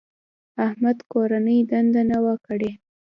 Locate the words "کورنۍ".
1.11-1.57